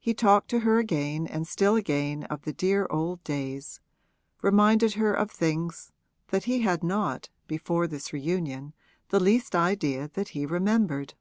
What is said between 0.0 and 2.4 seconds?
He talked to her again and still again